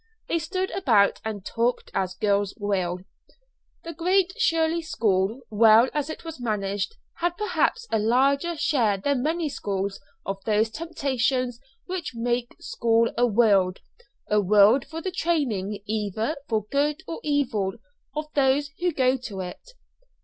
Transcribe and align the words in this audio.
They 0.27 0.39
stood 0.39 0.71
about 0.71 1.21
and 1.23 1.45
talked 1.45 1.91
as 1.93 2.15
girls 2.15 2.55
will. 2.57 3.01
The 3.83 3.93
Great 3.93 4.33
Shirley 4.39 4.81
School, 4.81 5.41
well 5.51 5.91
as 5.93 6.09
it 6.09 6.25
was 6.25 6.39
managed, 6.41 6.95
had 7.17 7.37
perhaps 7.37 7.85
a 7.91 7.99
larger 7.99 8.55
share 8.57 8.97
than 8.97 9.21
many 9.21 9.47
schools 9.47 9.99
of 10.25 10.43
those 10.43 10.71
temptations 10.71 11.59
which 11.85 12.15
make 12.15 12.55
school 12.59 13.11
a 13.15 13.27
world 13.27 13.77
a 14.27 14.41
world 14.41 14.87
for 14.87 15.01
the 15.03 15.11
training 15.11 15.83
either 15.85 16.35
for 16.49 16.65
good 16.71 17.03
or 17.07 17.19
evil 17.21 17.73
of 18.15 18.25
those 18.33 18.71
who 18.79 18.91
go 18.91 19.17
to 19.17 19.41
it. 19.41 19.73